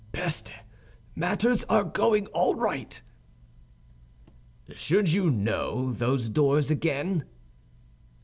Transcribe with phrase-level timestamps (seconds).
[0.13, 0.51] "Peste!
[1.15, 2.99] Matters are going all right."
[4.73, 7.25] "Should you know those doors again?"